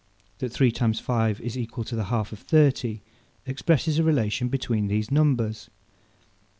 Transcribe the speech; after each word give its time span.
That 0.39 0.49
three 0.51 0.71
times 0.71 0.99
five 0.99 1.39
is 1.41 1.55
equal 1.55 1.83
to 1.83 1.95
the 1.95 2.05
half 2.05 2.31
of 2.31 2.39
thirty, 2.39 3.01
expresses 3.45 3.99
a 3.99 4.03
relation 4.03 4.47
between 4.49 4.87
these 4.87 5.11
numbers. 5.11 5.69